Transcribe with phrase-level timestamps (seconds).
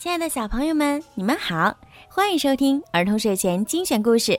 [0.00, 1.76] 亲爱的小朋友们，你们好，
[2.08, 4.34] 欢迎收听儿童睡前精选故事。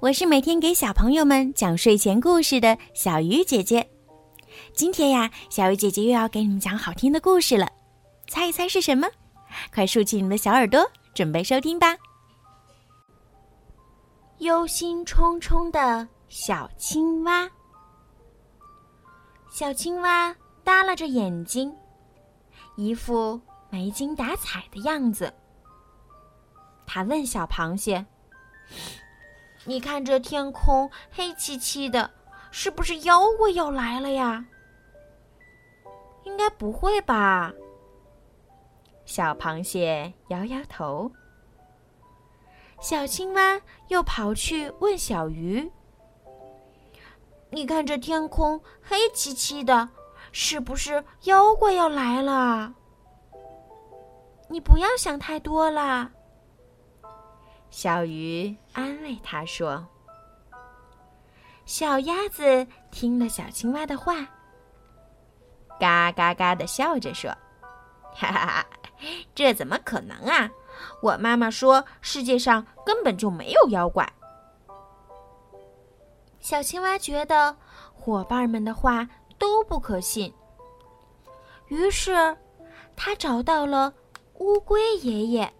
[0.00, 3.88] 我是每天给小朋友们讲睡前故事的小鱼姐姐。
[4.74, 7.68] 今天呀，小鱼姐姐又要给你们讲好听的故事了，
[8.26, 9.06] 猜一猜是什么？
[9.72, 10.84] 快竖起你们的小耳朵，
[11.14, 11.96] 准备收听吧。
[14.38, 17.48] 忧心忡忡的小青蛙，
[19.52, 20.34] 小青蛙
[20.64, 21.72] 耷拉着眼睛，
[22.74, 23.40] 一副。
[23.76, 25.34] 没精打采的样子，
[26.86, 28.06] 他问小螃蟹
[29.66, 32.10] ：“你看这天空黑漆漆的，
[32.50, 34.46] 是不是妖怪要来了呀
[36.24, 37.52] ？”“应该不会吧。”
[39.04, 41.12] 小螃蟹摇摇头。
[42.80, 45.70] 小青蛙又跑去问小鱼
[47.52, 49.90] ：“你看这天空黑漆漆的，
[50.32, 52.72] 是不是妖怪要来了？”
[54.48, 56.10] 你不要想太多了，
[57.68, 59.84] 小鱼安慰他说。
[61.64, 64.14] 小鸭子听了小青蛙的话，
[65.80, 67.28] 嘎嘎嘎的笑着说
[68.14, 68.66] ：“哈哈哈，
[69.34, 70.48] 这怎么可能啊？
[71.02, 74.08] 我妈妈说世界上根本就没有妖怪。”
[76.38, 77.56] 小青蛙觉得
[77.92, 80.32] 伙伴们的话都不可信，
[81.66, 82.36] 于是
[82.94, 83.92] 他找到了。
[84.38, 85.52] 乌龟爷爷，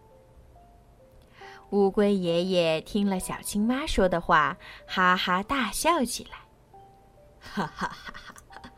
[1.70, 6.38] 乌龟爷爷听了小青蛙说的话，哈哈大笑起来。
[7.40, 8.72] 哈哈哈哈哈！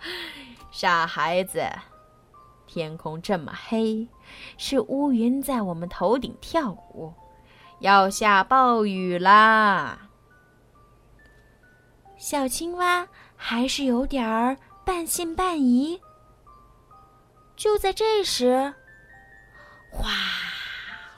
[0.71, 1.67] 傻孩子，
[2.67, 4.07] 天空这么黑，
[4.57, 7.13] 是乌云在我们头顶跳舞，
[7.81, 10.09] 要下暴雨啦。
[12.17, 16.01] 小青蛙还是有点儿半信半疑。
[17.57, 18.75] 就在这时。
[19.91, 20.11] 哗，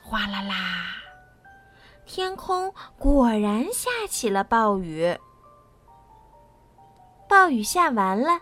[0.03, 0.55] 哗啦啦，
[2.07, 5.19] 天空果然下起了暴雨。
[7.28, 8.41] 暴雨下完了，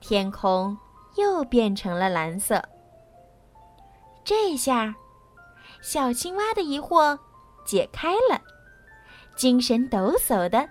[0.00, 0.76] 天空
[1.16, 2.62] 又变成了蓝色。
[4.24, 4.94] 这下，
[5.80, 7.18] 小青蛙的疑惑
[7.64, 8.40] 解开了，
[9.34, 10.68] 精神抖擞的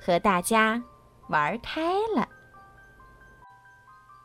[0.00, 0.82] 和大家
[1.28, 2.28] 玩开了。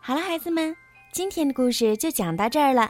[0.02, 0.76] 好了，孩子们，
[1.14, 2.90] 今天的故事就讲到这儿了。